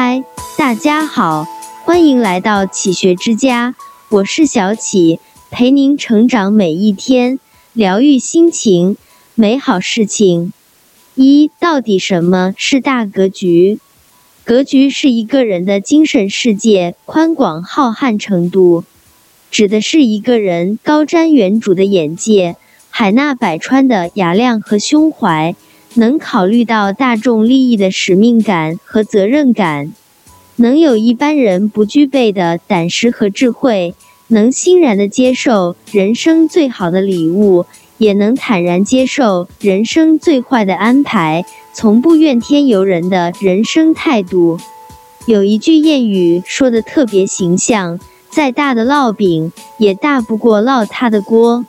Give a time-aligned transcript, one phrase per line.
[0.00, 0.22] 嗨，
[0.56, 1.44] 大家好，
[1.84, 3.74] 欢迎来到启学之家，
[4.10, 5.18] 我是小启，
[5.50, 7.40] 陪您成长每一天，
[7.72, 8.96] 疗愈心情，
[9.34, 10.52] 美好事情。
[11.16, 13.80] 一，到底什么是大格局？
[14.44, 18.84] 格局是一个人的精神世界宽广浩瀚程度，
[19.50, 22.54] 指的是一个人高瞻远瞩的眼界，
[22.88, 25.56] 海纳百川的雅量和胸怀。
[25.98, 29.92] 能考虑到大众利益的使命感和责任感，
[30.54, 33.96] 能有一般人不具备的胆识和智慧，
[34.28, 37.66] 能欣然的接受人生最好的礼物，
[37.98, 44.60] 也能坦然接受人生最坏的安排，从不怨天尤人的人生态度。
[45.26, 47.98] 有一句谚语说的特别形象：
[48.30, 51.66] 再大的烙饼，也大不过烙它的锅。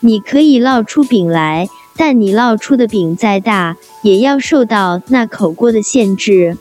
[0.00, 1.68] 你可以烙出饼来。
[2.02, 6.56] 但你烙出的饼再大，也要受到那口锅的限制。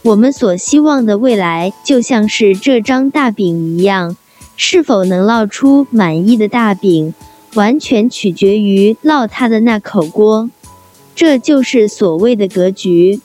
[0.00, 4.16] 我们所希望的未来，就像是这张大饼一样，
[4.56, 7.12] 是否能烙出满意的大饼，
[7.52, 10.48] 完全取决于烙它的那口锅。
[11.14, 13.20] 这就是所谓的格局。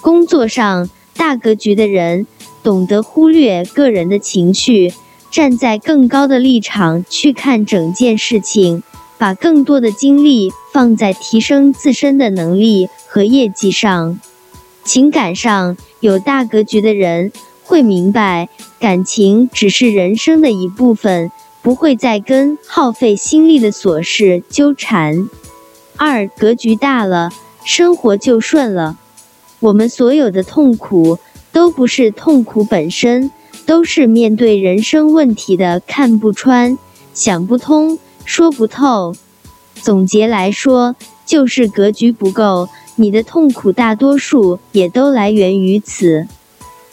[0.00, 2.26] 工作上，大格局的人
[2.62, 4.94] 懂得忽略个人的情绪，
[5.30, 8.82] 站在更高的立场去看整件事情。
[9.18, 14.20] 把更多的精力放在提升自身的能力和业绩上。
[14.84, 17.32] 情感上有大格局的人
[17.64, 21.30] 会明白，感情只是人生的一部分，
[21.62, 25.28] 不会再跟耗费心力的琐事纠缠。
[25.96, 27.30] 二格局大了，
[27.64, 28.96] 生活就顺了。
[29.58, 31.18] 我们所有的痛苦
[31.50, 33.32] 都不是痛苦本身，
[33.64, 36.78] 都是面对人生问题的看不穿、
[37.14, 37.98] 想不通。
[38.26, 39.14] 说不透，
[39.74, 42.68] 总结来说就是格局不够。
[42.96, 46.26] 你的痛苦大多数也都来源于此。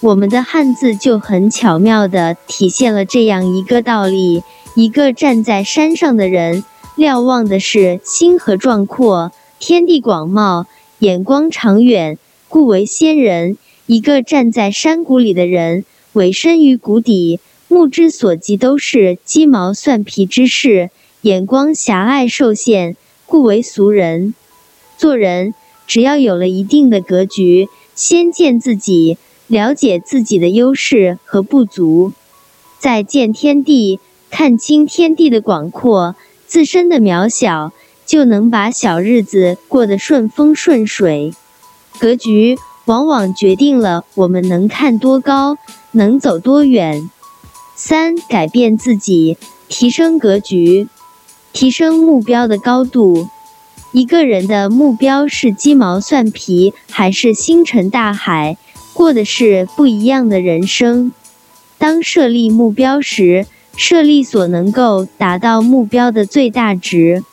[0.01, 4.43] 我们的汉字就很巧妙地体现了这样一个道理：
[4.75, 6.63] 一个站在山上的人，
[6.95, 10.65] 瞭望的是星河壮阔、天地广袤，
[10.99, 12.17] 眼光长远，
[12.49, 13.55] 故为仙人；
[13.85, 17.39] 一个站在山谷里的人，委身于谷底，
[17.69, 20.89] 目之所及都是鸡毛蒜皮之事。
[21.23, 24.33] 眼光狭隘受限，故为俗人。
[24.97, 25.53] 做人
[25.87, 29.17] 只要有了一定的格局，先见自己，
[29.47, 32.11] 了解自己的优势和不足，
[32.77, 37.71] 再见天地，看清天地的广阔，自身的渺小，
[38.05, 41.33] 就能把小日子过得顺风顺水。
[41.99, 45.57] 格局往往决定了我们能看多高，
[45.93, 47.09] 能走多远。
[47.77, 49.37] 三、改变自己，
[49.69, 50.89] 提升格局。
[51.53, 53.29] 提升目标的高度。
[53.93, 58.57] 一个人的目标是鸡毛蒜皮，还是星辰大海，
[58.93, 61.11] 过的是不一样的人生。
[61.77, 63.45] 当设立目标时，
[63.77, 67.23] 设立所能够达到目标的最大值，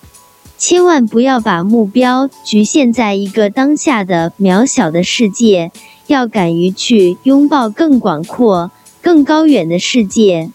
[0.58, 5.72] 千万不要把目标局限在一个当下的渺小的世界，
[6.08, 8.70] 要敢于去拥抱更广阔、
[9.00, 10.50] 更高远的世界，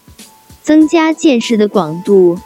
[0.62, 2.38] 增加见识的广度。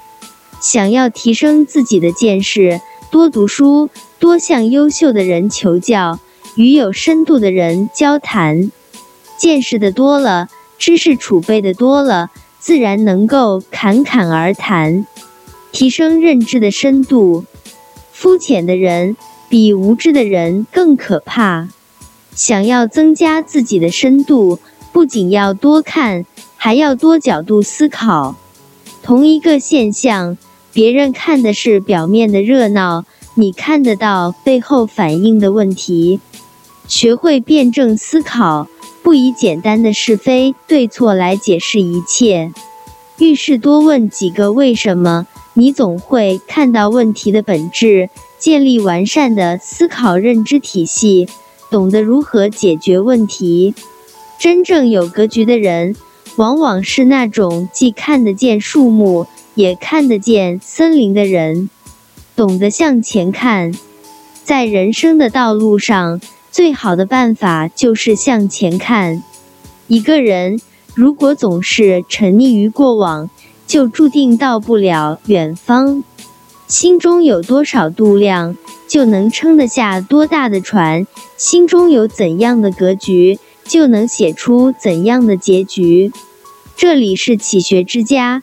[0.61, 3.89] 想要提升自己的见识，多读书，
[4.19, 6.21] 多向优秀的人求教，
[6.55, 8.71] 与有深度的人交谈。
[9.39, 10.49] 见识的多了，
[10.79, 15.07] 知识储备的多了，自然能够侃侃而谈，
[15.73, 17.47] 提升认知的深度。
[18.13, 19.17] 肤浅的人
[19.49, 21.69] 比无知的人更可怕。
[22.35, 24.59] 想要增加自己的深度，
[24.93, 28.37] 不仅要多看，还要多角度思考。
[29.03, 30.37] 同一个现象。
[30.81, 33.05] 别人看的是表面的热闹，
[33.35, 36.21] 你看得到背后反映的问题。
[36.89, 38.67] 学会辩证思考，
[39.03, 42.51] 不以简单的是非对错来解释一切。
[43.19, 48.09] 遇事多问几个为什么，你总会看到问题的本质。
[48.39, 51.29] 建立完善的思考认知体系，
[51.71, 53.75] 懂得如何解决问题。
[54.39, 55.95] 真正有格局的人，
[56.37, 59.27] 往往是那种既看得见树木。
[59.55, 61.69] 也看得见森林的人，
[62.37, 63.73] 懂得向前看。
[64.45, 66.21] 在人生的道路上，
[66.51, 69.23] 最好的办法就是向前看。
[69.87, 70.61] 一个人
[70.95, 73.31] 如果总是沉溺于过往，
[73.67, 76.03] 就注定到不了远方。
[76.67, 78.57] 心中有多少度量，
[78.89, 81.05] 就能撑得下多大的船；
[81.37, 86.13] 心中有怎样的格局，就能写出怎样的结局。
[86.77, 88.43] 这里是启学之家。